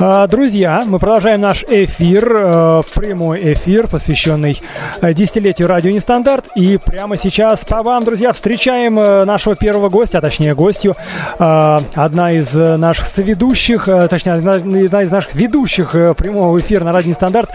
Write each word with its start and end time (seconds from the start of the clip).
А, 0.00 0.28
друзья, 0.28 0.84
мы 0.86 1.00
продолжаем 1.00 1.40
наш 1.40 1.64
эфир, 1.64 2.32
э, 2.32 2.82
прямой 2.94 3.54
эфир, 3.54 3.88
посвященный 3.88 4.62
э, 5.00 5.12
десятилетию 5.12 5.66
радио 5.66 5.90
Нестандарт. 5.90 6.44
И 6.54 6.78
прямо 6.78 7.16
сейчас 7.16 7.64
по 7.64 7.82
вам, 7.82 8.04
друзья, 8.04 8.32
встречаем 8.32 8.96
э, 9.00 9.24
нашего 9.24 9.56
первого 9.56 9.88
гостя, 9.88 10.18
а 10.18 10.20
точнее 10.20 10.54
гостью. 10.54 10.94
Одна 11.38 12.30
из 12.30 12.54
наших 12.54 13.06
соведущих, 13.06 13.86
точнее, 14.08 14.34
одна 14.34 14.56
из 15.02 15.10
наших 15.10 15.34
ведущих 15.34 15.92
прямого 15.92 16.58
эфира 16.58 16.84
на 16.84 16.92
радио 16.92 17.10
Нестандарт, 17.10 17.50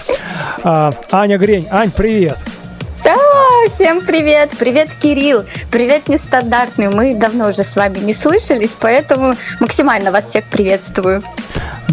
Аня 0.63 1.37
Грень. 1.37 1.67
Ань, 1.71 1.91
привет! 1.91 2.37
Да, 3.03 3.15
всем 3.73 4.01
привет! 4.01 4.51
Привет, 4.57 4.89
Кирилл! 5.01 5.45
Привет, 5.71 6.09
нестандартный! 6.09 6.89
Мы 6.89 7.15
давно 7.15 7.49
уже 7.49 7.63
с 7.63 7.75
вами 7.75 7.99
не 7.99 8.13
слышались, 8.13 8.75
поэтому 8.79 9.35
максимально 9.59 10.11
вас 10.11 10.29
всех 10.29 10.45
приветствую. 10.45 11.21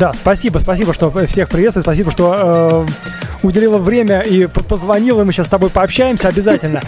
Да, 0.01 0.15
спасибо, 0.15 0.61
спасибо, 0.61 0.95
что 0.95 1.11
всех 1.27 1.51
приветствую, 1.51 1.83
спасибо, 1.83 2.11
что 2.11 2.87
э, 2.89 3.47
уделила 3.47 3.77
время 3.77 4.21
и 4.21 4.47
позвонила, 4.47 5.25
мы 5.25 5.35
сейчас 5.35 5.49
с 5.49 5.51
тобой 5.51 5.69
пообщаемся 5.69 6.29
обязательно. 6.29 6.81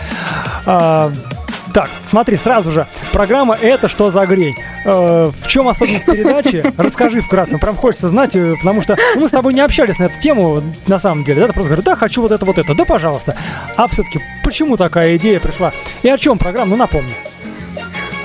Э, 0.64 1.12
так, 1.74 1.90
смотри, 2.06 2.38
сразу 2.38 2.70
же. 2.70 2.86
Программа 3.12 3.54
«Это 3.54 3.88
что 3.88 4.08
за 4.08 4.24
грень?». 4.24 4.56
Э, 4.86 5.30
в 5.30 5.46
чем 5.46 5.68
особенность 5.68 6.06
передачи? 6.06 6.64
Расскажи 6.78 7.20
вкратце. 7.20 7.58
Прям 7.58 7.76
хочется 7.76 8.08
знать, 8.08 8.34
э, 8.34 8.54
потому 8.56 8.80
что 8.80 8.96
ну, 9.14 9.20
мы 9.20 9.28
с 9.28 9.30
тобой 9.30 9.52
не 9.52 9.60
общались 9.60 9.98
на 9.98 10.04
эту 10.04 10.18
тему, 10.18 10.62
на 10.86 10.98
самом 10.98 11.22
деле. 11.22 11.42
Да, 11.42 11.48
ты 11.48 11.52
просто 11.52 11.68
говоришь, 11.68 11.84
да, 11.84 11.96
хочу 11.96 12.22
вот 12.22 12.32
это, 12.32 12.46
вот 12.46 12.56
это. 12.56 12.74
Да, 12.74 12.86
пожалуйста. 12.86 13.36
А 13.76 13.88
все-таки, 13.88 14.22
почему 14.42 14.78
такая 14.78 15.18
идея 15.18 15.38
пришла? 15.38 15.74
И 16.02 16.08
о 16.08 16.16
чем 16.16 16.38
программа? 16.38 16.70
Ну, 16.70 16.76
напомни. 16.76 17.14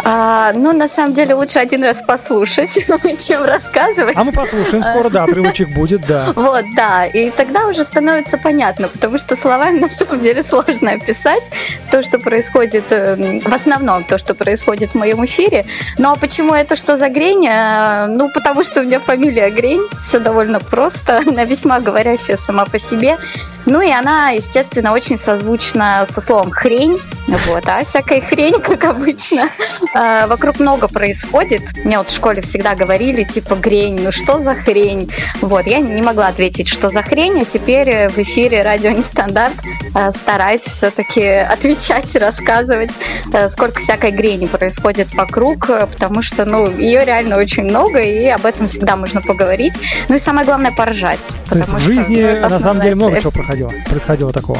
А, 0.09 0.53
ну, 0.53 0.71
на 0.71 0.87
самом 0.87 1.13
деле, 1.13 1.33
лучше 1.35 1.59
один 1.59 1.83
раз 1.83 2.01
послушать, 2.01 2.73
чем 3.27 3.43
рассказывать. 3.43 4.15
А 4.15 4.23
мы 4.23 4.31
послушаем 4.31 4.81
скоро, 4.81 5.09
да, 5.09 5.25
отрывочек 5.25 5.67
будет, 5.73 6.07
да. 6.07 6.31
Вот, 6.35 6.63
да, 6.77 7.05
и 7.05 7.29
тогда 7.29 7.67
уже 7.67 7.83
становится 7.83 8.37
понятно, 8.37 8.87
потому 8.87 9.17
что 9.17 9.35
словами 9.35 9.79
на 9.79 9.89
самом 9.89 10.21
деле 10.21 10.43
сложно 10.43 10.91
описать 10.91 11.43
то, 11.91 12.01
что 12.03 12.19
происходит, 12.19 12.85
э, 12.91 13.41
в 13.41 13.53
основном 13.53 14.05
то, 14.05 14.17
что 14.17 14.33
происходит 14.33 14.91
в 14.91 14.95
моем 14.95 15.25
эфире. 15.25 15.65
Ну, 15.97 16.11
а 16.11 16.15
почему 16.15 16.53
это 16.53 16.77
что 16.77 16.95
за 16.95 17.09
грень? 17.09 17.45
Э, 17.45 18.05
ну, 18.07 18.29
потому 18.29 18.63
что 18.63 18.79
у 18.79 18.83
меня 18.85 19.01
фамилия 19.01 19.49
Грень, 19.49 19.81
все 19.99 20.19
довольно 20.19 20.61
просто, 20.61 21.21
она 21.27 21.43
весьма 21.43 21.81
говорящая 21.81 22.37
сама 22.37 22.63
по 22.63 22.79
себе. 22.79 23.17
Ну, 23.65 23.81
и 23.81 23.91
она, 23.91 24.29
естественно, 24.29 24.93
очень 24.93 25.17
созвучна 25.17 26.05
со 26.05 26.21
словом 26.21 26.51
хрень, 26.51 26.97
вот, 27.27 27.67
а 27.67 27.83
всякая 27.83 28.21
хрень, 28.21 28.61
как 28.61 28.85
обычно, 28.85 29.49
а, 29.99 30.27
вокруг 30.27 30.59
много 30.59 30.87
происходит. 30.87 31.75
Мне 31.83 31.97
вот 31.97 32.11
в 32.11 32.15
школе 32.15 32.43
всегда 32.43 32.75
говорили, 32.75 33.23
типа, 33.23 33.55
грень, 33.55 33.99
ну 33.99 34.11
что 34.11 34.37
за 34.37 34.53
хрень? 34.53 35.11
Вот, 35.41 35.65
я 35.65 35.79
не 35.79 36.03
могла 36.03 36.27
ответить, 36.27 36.67
что 36.67 36.89
за 36.89 37.01
хрень, 37.01 37.41
а 37.41 37.45
теперь 37.45 37.89
э, 37.89 38.09
в 38.09 38.17
эфире 38.19 38.61
«Радио 38.61 38.91
Нестандарт» 38.91 39.55
э, 39.95 40.11
стараюсь 40.11 40.61
все-таки 40.61 41.23
отвечать 41.25 42.13
и 42.13 42.19
рассказывать, 42.19 42.91
э, 43.33 43.49
сколько 43.49 43.79
всякой 43.79 44.11
грени 44.11 44.45
происходит 44.45 45.15
вокруг, 45.15 45.65
потому 45.65 46.21
что, 46.21 46.45
ну, 46.45 46.69
ее 46.69 47.03
реально 47.03 47.39
очень 47.39 47.63
много, 47.63 47.99
и 47.99 48.27
об 48.27 48.45
этом 48.45 48.67
всегда 48.67 48.97
можно 48.97 49.23
поговорить. 49.23 49.73
Ну 50.09 50.15
и 50.15 50.19
самое 50.19 50.45
главное, 50.45 50.71
поржать. 50.71 51.19
То 51.49 51.57
есть 51.57 51.71
в 51.71 51.79
жизни, 51.79 52.21
что, 52.21 52.41
ну, 52.41 52.49
на 52.49 52.59
самом 52.59 52.83
деле, 52.83 52.93
много 52.93 53.19
чего 53.19 53.31
происходило, 53.31 53.73
происходило 53.89 54.31
такого? 54.31 54.59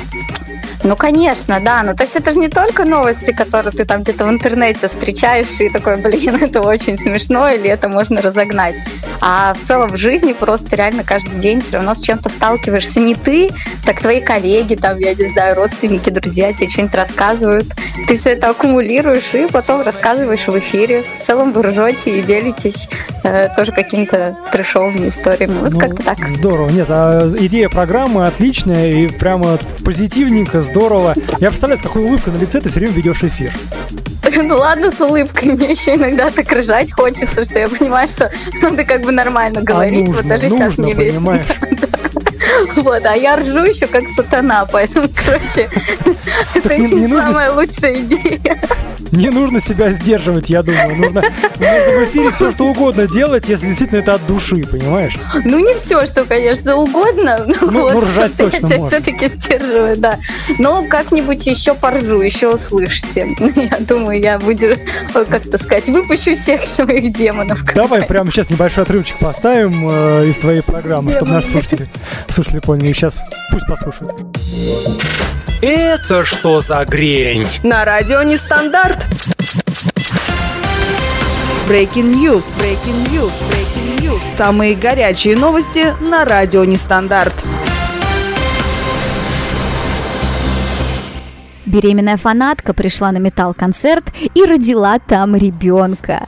Ну, 0.84 0.96
конечно, 0.96 1.60
да. 1.60 1.84
Ну, 1.84 1.96
то 1.96 2.04
есть 2.04 2.16
это 2.16 2.32
же 2.32 2.40
не 2.40 2.50
только 2.50 2.86
новости, 2.86 3.32
которые 3.32 3.72
ты 3.72 3.86
там 3.86 4.04
где-то 4.04 4.26
в 4.26 4.30
интернете 4.30 4.88
встречаешь 4.88 5.60
и 5.60 5.70
такой, 5.70 5.98
блин, 5.98 6.36
это 6.42 6.62
очень 6.62 6.98
смешно, 6.98 7.50
или 7.50 7.70
это 7.70 7.90
можно 7.90 8.22
разогнать. 8.22 8.76
А 9.22 9.54
в 9.54 9.68
целом 9.68 9.90
в 9.90 9.98
жизни 9.98 10.34
просто 10.34 10.76
реально 10.76 11.04
каждый 11.04 11.40
день 11.40 11.62
все 11.62 11.78
равно 11.78 11.96
с 11.96 12.02
чем-то 12.02 12.30
сталкиваешься. 12.30 13.00
Не 13.00 13.16
ты, 13.16 13.50
так 13.86 14.02
твои 14.02 14.22
коллеги, 14.22 14.76
там, 14.76 14.98
я 15.00 15.14
не 15.14 15.28
знаю, 15.32 15.56
родственники, 15.56 16.10
друзья 16.10 16.54
тебе 16.54 16.70
что-нибудь 16.70 16.96
рассказывают. 16.96 17.68
Ты 18.08 18.16
все 18.16 18.32
это 18.32 18.50
аккумулируешь 18.50 19.34
и 19.34 19.48
потом 19.48 19.82
рассказываешь 19.82 20.48
в 20.48 20.58
эфире. 20.60 21.04
В 21.20 21.26
целом 21.26 21.52
вы 21.52 21.64
ржете 21.64 22.20
и 22.20 22.22
делитесь 22.22 22.88
э, 23.24 23.50
тоже 23.56 23.72
какими-то 23.72 24.38
трешовыми 24.52 25.08
историями. 25.08 25.58
Вот 25.60 25.74
ну, 25.74 25.80
как-то 25.80 26.04
так. 26.04 26.28
Здорово. 26.28 26.70
Нет, 26.70 26.88
а 26.90 27.30
идея 27.40 27.70
программы 27.70 28.28
отличная 28.28 28.92
и 28.92 29.08
прямо 29.08 29.58
позитивненько, 29.84 30.62
здорово. 30.68 31.14
Я 31.40 31.50
представляю, 31.50 31.80
с 31.80 31.84
какой 31.84 32.04
улыбкой 32.04 32.34
на 32.34 32.38
лице 32.38 32.62
ты 32.62 32.70
все 32.70 32.80
время 32.80 32.94
ведешь 32.94 33.24
эфир. 33.24 33.54
Ну 34.44 34.56
ладно, 34.56 34.92
с 34.92 35.00
улыбкой. 35.00 35.54
Мне 35.54 35.72
еще 35.72 35.96
иногда 35.96 36.30
так 36.30 36.52
ржать 36.52 36.92
хочется, 36.92 37.44
что 37.44 37.60
я 37.60 37.68
понимаю, 37.68 38.08
что 38.08 38.30
надо 38.62 38.84
как 38.84 39.02
бы 39.02 39.12
нормально 39.12 39.62
а 39.62 39.64
говорить. 39.64 40.08
А 40.08 40.10
нужно, 40.10 40.16
вот 40.16 40.28
даже 40.28 40.44
нужно, 40.50 40.58
сейчас 40.58 40.78
мне 40.78 40.94
весело. 40.94 41.40
Вот, 42.76 43.06
а 43.06 43.16
я 43.16 43.36
ржу 43.36 43.64
еще 43.66 43.88
как 43.88 44.04
сатана, 44.16 44.66
поэтому, 44.66 45.10
короче, 45.10 45.70
это 46.56 46.78
не 46.78 47.08
самая 47.08 47.52
лучшая 47.52 47.96
идея. 48.02 48.60
Не 49.12 49.30
нужно 49.30 49.62
себя 49.62 49.92
сдерживать, 49.92 50.50
я 50.50 50.64
думаю. 50.64 50.96
Нужно, 50.96 51.22
нужно 51.22 52.00
в 52.00 52.06
эфире 52.06 52.32
все, 52.32 52.52
что 52.52 52.66
угодно 52.66 53.08
делать, 53.08 53.46
если 53.48 53.68
действительно 53.68 54.00
это 54.00 54.14
от 54.14 54.26
души, 54.28 54.64
понимаешь? 54.64 55.18
Ну, 55.44 55.60
не 55.60 55.76
все, 55.76 56.06
что, 56.06 56.24
конечно, 56.26 56.76
угодно. 56.76 57.46
Ну, 57.48 57.72
ну, 57.72 57.82
вот, 57.82 57.94
ну 57.94 58.02
ржать 58.02 58.34
точно 58.38 58.68
я 58.68 58.88
все-таки 58.88 59.28
сдерживаю, 59.28 59.98
да. 59.98 60.20
Но 60.60 60.84
как-нибудь 60.88 61.46
еще 61.48 61.74
поржу, 61.74 62.22
еще 62.22 62.54
услышите. 62.54 63.36
Я 63.56 63.80
думаю, 63.80 64.20
я 64.22 64.40
буду, 64.40 64.76
как-то 65.14 65.58
сказать, 65.58 65.88
выпущу 65.88 66.36
всех 66.36 66.68
своих 66.68 67.14
демонов. 67.14 67.64
Давай 67.74 68.04
прямо 68.08 68.32
сейчас 68.32 68.50
небольшой 68.50 68.84
отрывочек 68.84 69.18
поставим 69.20 69.88
э, 69.90 70.30
из 70.30 70.38
твоей 70.38 70.62
программы, 70.62 71.14
чтобы 71.14 71.32
наши 71.32 71.50
слушатели, 71.50 71.88
слушатели 72.28 72.60
поняли. 72.60 72.94
Сейчас 72.94 73.18
пусть 73.52 73.68
послушают. 73.68 74.14
Это 75.62 76.26
что 76.26 76.62
за 76.62 76.86
грень? 76.86 77.48
На 77.64 77.86
радио 77.86 78.22
Нестандарт. 78.24 79.06
Breaking 81.68 82.14
News. 82.14 82.44
Breaking 82.60 83.12
News. 83.12 83.34
Breaking 83.50 84.00
News. 84.02 84.22
Самые 84.36 84.76
горячие 84.76 85.36
новости 85.36 85.94
на 86.00 86.26
радио 86.26 86.64
Нестандарт. 86.64 87.34
Беременная 91.66 92.16
фанатка 92.16 92.74
пришла 92.74 93.12
на 93.12 93.18
металл-концерт 93.18 94.06
и 94.34 94.46
родила 94.46 95.00
там 95.00 95.36
ребенка. 95.36 96.28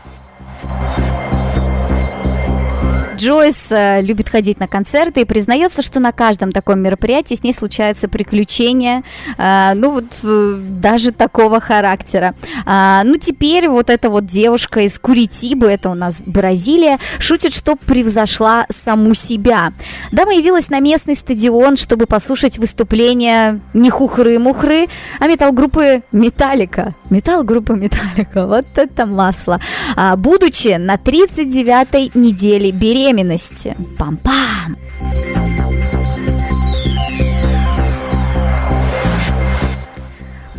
Джойс 3.19 3.67
э, 3.69 4.01
любит 4.01 4.29
ходить 4.29 4.61
на 4.61 4.67
концерты 4.67 5.21
и 5.21 5.25
признается, 5.25 5.81
что 5.81 5.99
на 5.99 6.13
каждом 6.13 6.53
таком 6.53 6.79
мероприятии 6.79 7.35
с 7.35 7.43
ней 7.43 7.53
случаются 7.53 8.07
приключения, 8.07 9.03
э, 9.37 9.73
ну 9.75 9.91
вот 9.91 10.05
э, 10.23 10.55
даже 10.57 11.11
такого 11.11 11.59
характера. 11.59 12.33
А, 12.65 13.03
ну 13.03 13.17
теперь 13.17 13.67
вот 13.67 13.89
эта 13.89 14.09
вот 14.09 14.25
девушка 14.25 14.81
из 14.81 14.97
Куритибы, 14.97 15.67
это 15.67 15.89
у 15.89 15.95
нас 15.95 16.21
Бразилия, 16.25 16.97
шутит, 17.19 17.53
что 17.53 17.75
превзошла 17.75 18.65
саму 18.69 19.13
себя. 19.13 19.73
Дама 20.13 20.33
явилась 20.33 20.69
на 20.69 20.79
местный 20.79 21.17
стадион, 21.17 21.75
чтобы 21.75 22.05
послушать 22.05 22.57
выступление 22.57 23.59
не 23.73 23.89
хухры-мухры, 23.89 24.87
а 25.19 25.27
металл-группы 25.27 26.03
Металлика. 26.13 26.95
Металл-группа 27.09 27.73
Металлика, 27.73 28.47
вот 28.47 28.65
это 28.75 29.05
масло. 29.05 29.59
А, 29.97 30.15
будучи 30.15 30.77
на 30.77 30.95
39-й 30.95 32.11
неделе 32.13 32.71
беременности, 32.71 33.08
беременности. 33.09 33.75
Пам-пам! 33.97 34.77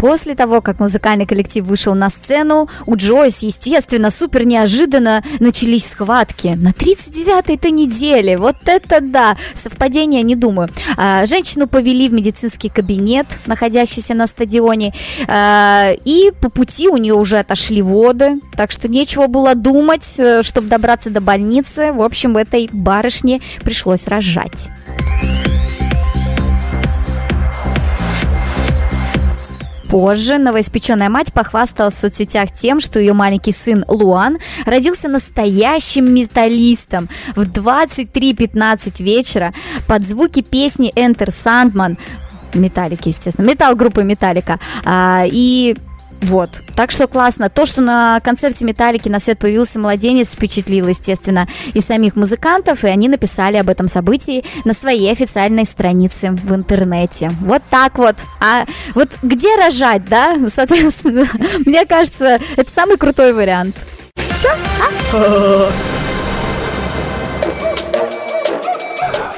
После 0.01 0.35
того, 0.35 0.63
как 0.63 0.81
музыкальный 0.81 1.27
коллектив 1.27 1.63
вышел 1.63 1.95
на 1.95 2.09
сцену, 2.09 2.71
у 2.87 2.97
Джойс, 2.97 3.41
естественно, 3.41 4.11
супер 4.11 4.47
неожиданно 4.47 5.23
начались 5.41 5.91
схватки. 5.91 6.55
На 6.57 6.71
39-й-то 6.71 7.69
неделе. 7.69 8.39
Вот 8.39 8.57
это 8.65 9.01
да! 9.03 9.37
Совпадение, 9.55 10.23
не 10.23 10.37
думаю. 10.37 10.71
А, 10.97 11.27
женщину 11.27 11.67
повели 11.67 12.09
в 12.09 12.15
медицинский 12.15 12.71
кабинет, 12.71 13.27
находящийся 13.45 14.15
на 14.15 14.27
стадионе. 14.27 14.95
А, 15.29 15.91
и 16.07 16.33
по 16.41 16.49
пути 16.49 16.89
у 16.89 16.97
нее 16.97 17.15
уже 17.15 17.39
отошли 17.39 17.83
воды. 17.83 18.41
Так 18.57 18.73
что 18.73 18.89
нечего 18.89 19.27
было 19.27 19.55
думать, 19.55 20.15
э, 20.17 20.43
чтобы 20.43 20.69
добраться 20.69 21.11
до 21.11 21.21
больницы. 21.21 21.93
В 21.93 22.01
общем, 22.01 22.39
этой 22.39 22.71
барышне 22.73 23.43
пришлось 23.63 24.07
рожать. 24.07 24.71
Позже 29.91 30.39
новоиспеченная 30.39 31.09
мать 31.09 31.33
похвасталась 31.33 31.95
в 31.95 31.99
соцсетях 31.99 32.53
тем, 32.53 32.81
что 32.81 33.01
ее 33.01 33.13
маленький 33.13 33.53
сын 33.53 33.85
Луан 33.89 34.39
родился 34.65 35.09
настоящим 35.09 36.15
металлистом. 36.15 37.09
В 37.35 37.41
23.15 37.41 39.03
вечера 39.03 39.53
под 39.89 40.07
звуки 40.07 40.43
песни 40.43 40.93
Enter 40.95 41.31
Sandman 41.31 41.99
Металлики, 42.55 43.09
естественно, 43.09 43.47
металл 43.47 43.75
группы 43.75 44.05
Металлика. 44.05 44.61
А, 44.85 45.25
и 45.27 45.77
Вот. 46.23 46.51
Так 46.77 46.91
что 46.91 47.07
классно. 47.07 47.49
То, 47.49 47.67
что 47.67 47.81
на 47.81 48.21
концерте 48.21 48.65
Металлики 48.65 49.09
на 49.09 49.21
свет 49.21 49.39
появился 49.39 49.79
младенец, 49.79 50.29
впечатлило, 50.29 50.89
естественно, 50.89 51.49
и 51.73 51.81
самих 51.81 52.17
музыкантов, 52.17 52.85
и 52.85 52.89
они 52.89 53.09
написали 53.09 53.57
об 53.57 53.69
этом 53.69 53.89
событии 53.89 54.45
на 54.65 54.75
своей 54.75 55.11
официальной 55.11 55.65
странице 55.65 56.31
в 56.31 56.55
интернете. 56.55 57.33
Вот 57.41 57.63
так 57.71 57.99
вот. 57.99 58.17
А 58.41 58.67
вот 58.95 59.09
где 59.23 59.57
рожать, 59.57 60.05
да? 60.07 60.37
Соответственно, 60.55 61.29
мне 61.65 61.87
кажется, 61.87 62.39
это 62.57 62.71
самый 62.71 62.97
крутой 62.97 63.33
вариант. 63.33 63.77
Все? 64.37 64.51
А? 64.51 65.71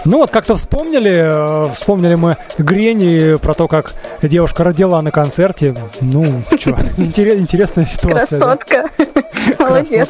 Ну 0.04 0.18
вот 0.18 0.30
как-то 0.30 0.56
вспомнили, 0.56 1.12
э, 1.14 1.72
вспомнили 1.74 2.16
мы 2.16 2.36
Грени 2.58 3.36
про 3.36 3.54
то, 3.54 3.68
как 3.68 3.94
девушка 4.28 4.64
родила 4.64 5.00
на 5.02 5.10
концерте. 5.10 5.74
Ну, 6.00 6.42
что, 6.58 6.70
интересная 6.96 7.86
ситуация. 7.86 8.40
Красотка. 8.40 8.84
Молодец. 9.58 10.08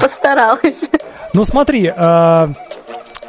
Постаралась. 0.00 0.90
Ну 1.32 1.44
смотри, 1.44 1.92
э, 1.94 2.48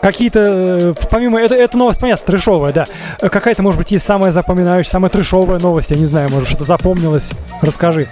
какие-то, 0.01 0.39
э, 0.39 0.93
помимо, 1.09 1.39
это, 1.39 1.55
это 1.55 1.77
новость, 1.77 1.99
понятно, 1.99 2.25
трешовая, 2.25 2.73
да. 2.73 2.85
Какая-то, 3.19 3.61
может 3.63 3.77
быть, 3.79 3.91
есть 3.91 4.05
самая 4.05 4.31
запоминающая, 4.31 4.91
самая 4.91 5.09
трешовая 5.09 5.59
новость, 5.59 5.91
я 5.91 5.97
не 5.97 6.05
знаю, 6.05 6.29
может, 6.29 6.47
что-то 6.47 6.63
запомнилось. 6.63 7.31
Расскажи. 7.61 8.07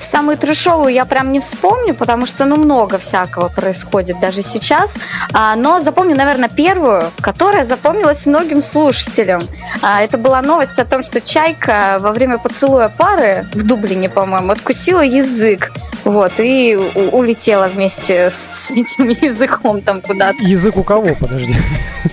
Самую 0.00 0.38
трешовую 0.38 0.92
я 0.92 1.04
прям 1.04 1.30
не 1.30 1.40
вспомню, 1.40 1.94
потому 1.94 2.26
что, 2.26 2.44
ну, 2.44 2.56
много 2.56 2.98
всякого 2.98 3.48
происходит 3.48 4.18
даже 4.18 4.42
сейчас. 4.42 4.94
А, 5.32 5.54
но 5.56 5.80
запомню, 5.80 6.16
наверное, 6.16 6.48
первую, 6.48 7.10
которая 7.20 7.64
запомнилась 7.64 8.26
многим 8.26 8.62
слушателям. 8.62 9.42
А, 9.82 10.02
это 10.02 10.18
была 10.18 10.42
новость 10.42 10.78
о 10.78 10.84
том, 10.84 11.02
что 11.02 11.20
Чайка 11.20 11.98
во 12.00 12.12
время 12.12 12.38
поцелуя 12.38 12.88
пары 12.88 13.46
в 13.54 13.62
Дублине, 13.62 14.08
по-моему, 14.08 14.52
откусила 14.52 15.02
язык. 15.02 15.70
Вот, 16.04 16.32
и 16.38 16.76
улетела 16.76 17.68
вместе 17.68 18.30
с 18.30 18.70
этим 18.70 19.08
языком 19.20 19.82
там 19.82 20.00
куда-то. 20.00 20.42
Язык 20.42 20.76
у 20.76 20.82
кого, 20.82 21.14
подожди? 21.18 21.56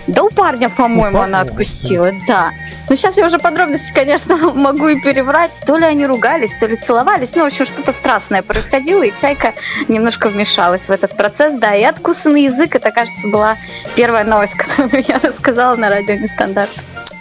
Да 0.07 0.23
у 0.23 0.29
парня, 0.29 0.69
по-моему, 0.69 1.19
она 1.19 1.41
откусила, 1.41 2.11
да. 2.27 2.51
Ну, 2.89 2.95
сейчас 2.95 3.17
я 3.17 3.25
уже 3.25 3.39
подробности, 3.39 3.91
конечно, 3.93 4.37
могу 4.53 4.87
и 4.87 5.01
переврать. 5.01 5.61
То 5.65 5.77
ли 5.77 5.85
они 5.85 6.05
ругались, 6.05 6.55
то 6.55 6.65
ли 6.65 6.77
целовались. 6.77 7.35
Ну, 7.35 7.43
в 7.43 7.47
общем, 7.47 7.65
что-то 7.65 7.91
страстное 7.91 8.41
происходило, 8.41 9.03
и 9.03 9.13
Чайка 9.13 9.53
немножко 9.87 10.29
вмешалась 10.29 10.87
в 10.87 10.91
этот 10.91 11.17
процесс. 11.17 11.53
Да, 11.55 11.75
и 11.75 11.83
откусанный 11.83 12.43
язык, 12.45 12.75
это, 12.75 12.91
кажется, 12.91 13.27
была 13.27 13.57
первая 13.95 14.23
новость, 14.23 14.53
которую 14.57 15.03
я 15.07 15.19
рассказала 15.19 15.75
на 15.75 15.89
радио 15.89 16.15
Нестандарт. 16.15 16.71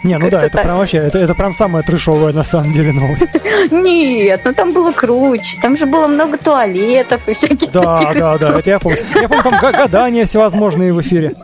Не, 0.03 0.19
ну 0.19 0.31
да, 0.31 0.45
это 0.45 0.59
прям 0.59 0.79
вообще, 0.79 0.99
это, 0.99 1.19
это 1.19 1.35
прям 1.35 1.55
самая 1.55 1.83
трешовая 1.83 2.33
на 2.33 2.45
самом 2.45 2.73
деле 2.73 2.93
новость. 2.93 3.27
Нет, 3.71 4.41
ну 4.45 4.55
там 4.55 4.73
было 4.73 4.93
круче, 4.93 5.59
там 5.61 5.77
же 5.77 5.87
было 5.87 6.07
много 6.07 6.39
туалетов 6.39 7.21
и 7.27 7.35
всяких 7.35 7.71
Да, 7.73 7.97
таких 7.97 8.21
да, 8.21 8.39
да, 8.39 8.59
это 8.59 8.71
я 8.71 8.79
помню. 8.79 8.99
Я 9.15 9.29
помню, 9.29 9.43
там 9.43 9.59
гадания 9.61 10.27
всевозможные 10.27 10.93
в 10.93 11.01
эфире. 11.01 11.35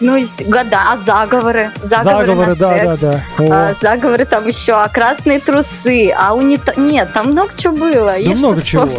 Ну, 0.00 0.16
есть 0.16 0.44
года, 0.46 0.78
а 0.92 0.96
заговоры? 0.96 1.70
Заговоры, 1.80 2.54
заговоры 2.54 2.54
да, 2.56 2.96
да, 2.96 2.96
да. 2.96 3.20
А, 3.38 3.74
заговоры 3.80 4.24
там 4.24 4.46
еще, 4.46 4.72
а 4.72 4.88
красные 4.88 5.40
трусы, 5.40 6.10
а 6.10 6.34
унит... 6.34 6.76
Нет, 6.76 7.12
там 7.12 7.30
много 7.32 7.50
чего 7.56 7.76
было. 7.76 8.14
Много 8.18 8.62
чего. 8.62 8.88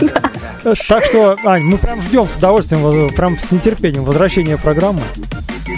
Да. 0.00 0.74
Так 0.88 1.04
что, 1.04 1.36
Ань, 1.44 1.62
мы 1.62 1.78
прям 1.78 2.02
ждем 2.02 2.28
с 2.28 2.36
удовольствием, 2.36 3.08
прям 3.10 3.38
с 3.38 3.52
нетерпением 3.52 4.04
возвращения 4.04 4.56
программы. 4.56 5.02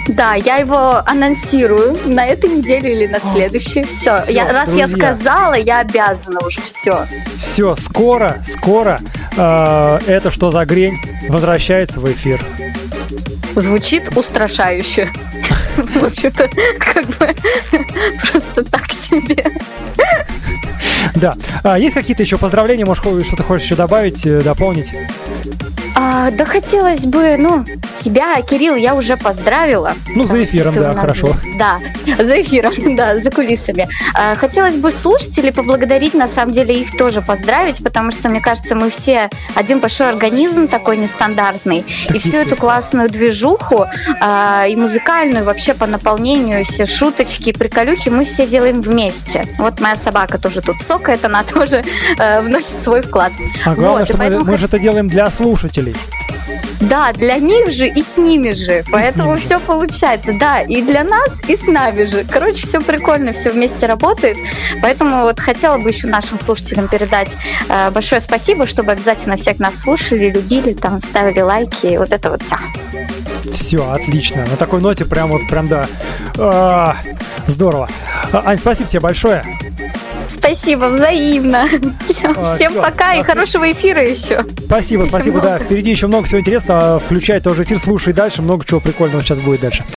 Да, 0.09 0.35
я 0.35 0.57
его 0.57 1.01
анонсирую 1.05 1.97
на 2.05 2.25
этой 2.25 2.49
неделе 2.49 2.93
или 2.93 3.07
на 3.07 3.19
следующей. 3.19 3.83
Все, 3.83 4.21
все 4.21 4.31
я, 4.31 4.51
раз 4.51 4.69
друзья. 4.69 4.85
я 4.85 4.95
сказала, 4.95 5.53
я 5.53 5.79
обязана 5.79 6.39
уже 6.45 6.61
все. 6.61 7.05
Все, 7.39 7.75
скоро, 7.75 8.37
скоро 8.47 8.99
э, 9.35 9.99
это 10.07 10.31
что 10.31 10.51
за 10.51 10.65
грень 10.65 10.97
возвращается 11.29 11.99
в 11.99 12.11
эфир. 12.11 12.43
Звучит 13.55 14.15
устрашающе. 14.15 15.09
В 15.77 16.05
общем-то, 16.05 16.49
как 16.79 17.05
бы 17.17 17.35
просто 18.31 18.63
так 18.65 18.91
себе. 18.91 19.51
Да. 21.15 21.35
А, 21.63 21.79
есть 21.79 21.93
какие-то 21.93 22.23
еще 22.23 22.37
поздравления? 22.37 22.85
Может, 22.85 23.03
что-то 23.25 23.43
хочешь 23.43 23.65
еще 23.65 23.75
добавить, 23.75 24.25
э, 24.25 24.41
дополнить? 24.41 24.91
А, 25.95 26.29
да 26.31 26.45
хотелось 26.45 27.05
бы, 27.05 27.37
ну, 27.37 27.65
тебя, 28.05 28.39
Кирилл, 28.41 28.75
я 28.75 28.93
уже 28.93 29.17
поздравила. 29.17 29.93
Ну, 30.15 30.25
за 30.25 30.43
эфиром, 30.43 30.75
да, 30.75 30.93
хорошо. 30.93 31.35
Да, 31.57 31.79
за 32.17 32.41
эфиром, 32.41 32.73
да, 32.95 33.19
за 33.19 33.31
кулисами. 33.31 33.87
А, 34.13 34.35
хотелось 34.35 34.75
бы 34.75 34.91
слушателей 34.91 35.51
поблагодарить, 35.51 36.13
на 36.13 36.27
самом 36.27 36.53
деле, 36.53 36.81
их 36.81 36.95
тоже 36.97 37.21
поздравить, 37.21 37.83
потому 37.83 38.11
что, 38.11 38.29
мне 38.29 38.41
кажется, 38.41 38.75
мы 38.75 38.89
все 38.91 39.29
один 39.55 39.79
большой 39.79 40.09
организм 40.09 40.67
такой 40.67 40.97
нестандартный. 40.97 41.85
Так 42.07 42.17
и 42.17 42.19
всю 42.19 42.37
эту 42.37 42.55
классную 42.55 43.09
движуху, 43.09 43.85
а, 44.21 44.65
и 44.67 44.75
музыкальную, 44.75 45.43
и 45.43 45.45
вообще 45.45 45.73
по 45.73 45.87
наполнению, 45.87 46.63
все 46.63 46.85
шуточки, 46.85 47.53
приколюхи 47.53 48.09
мы 48.09 48.25
все 48.25 48.45
делаем 48.45 48.81
вместе. 48.81 49.47
Вот 49.57 49.79
моя 49.79 49.95
собака 49.95 50.37
тоже 50.37 50.61
тут 50.61 50.81
сокает, 50.83 51.25
она 51.25 51.43
тоже 51.55 51.83
э, 52.19 52.41
вносит 52.41 52.81
свой 52.83 53.01
вклад. 53.01 53.31
А 53.65 53.73
главное, 53.73 53.99
вот, 53.99 54.09
что 54.09 54.17
мы, 54.17 54.43
мы 54.43 54.57
же 54.57 54.65
это 54.65 54.77
делаем 54.77 55.07
для 55.07 55.29
слушателей. 55.31 55.95
Да, 56.89 57.13
для 57.13 57.37
них 57.37 57.71
же 57.71 57.87
и 57.87 58.01
с 58.01 58.17
ними 58.17 58.51
же. 58.51 58.79
И 58.79 58.83
Поэтому 58.91 59.37
все 59.37 59.59
получается. 59.59 60.33
Да, 60.39 60.61
и 60.61 60.81
для 60.81 61.03
нас, 61.03 61.41
и 61.47 61.55
с 61.55 61.65
нами 61.67 62.05
же. 62.05 62.25
Короче, 62.29 62.65
все 62.65 62.79
прикольно, 62.81 63.33
все 63.33 63.51
вместе 63.51 63.85
работает. 63.85 64.37
Поэтому 64.81 65.21
вот 65.21 65.39
хотела 65.39 65.77
бы 65.77 65.89
еще 65.89 66.07
нашим 66.07 66.39
слушателям 66.39 66.87
передать 66.87 67.31
э, 67.69 67.89
большое 67.91 68.21
спасибо, 68.21 68.67
чтобы 68.67 68.91
обязательно 68.91 69.37
всех 69.37 69.59
нас 69.59 69.79
слушали, 69.79 70.29
любили, 70.29 70.73
там 70.73 70.99
ставили 71.01 71.41
лайки, 71.41 71.97
вот 71.97 72.11
это 72.11 72.29
вот 72.29 72.43
все. 72.43 72.57
Все, 73.51 73.89
отлично. 73.91 74.45
На 74.45 74.57
такой 74.57 74.81
ноте 74.81 75.05
прям 75.05 75.31
вот, 75.31 75.47
прям 75.47 75.67
да. 75.67 75.87
А, 76.37 76.97
здорово. 77.47 77.89
А, 78.31 78.43
Ань, 78.45 78.59
спасибо 78.59 78.89
тебе 78.89 78.99
большое. 78.99 79.43
Спасибо, 80.45 80.85
взаимно. 80.85 81.67
А, 82.37 82.55
Всем 82.55 82.71
все, 82.71 82.81
пока 82.81 83.15
и 83.15 83.23
хорошего 83.23 83.71
эфира 83.71 84.03
еще. 84.03 84.43
Спасибо, 84.65 85.03
еще 85.03 85.11
спасибо, 85.11 85.37
много. 85.37 85.49
да. 85.49 85.59
Впереди 85.59 85.89
еще 85.91 86.07
много 86.07 86.25
всего 86.25 86.39
интересного. 86.39 86.99
Включай 86.99 87.39
тоже 87.39 87.63
эфир, 87.63 87.79
слушай 87.79 88.13
дальше. 88.13 88.41
Много 88.41 88.65
чего 88.65 88.79
прикольного 88.79 89.21
сейчас 89.21 89.39
будет 89.39 89.61
дальше. 89.61 89.83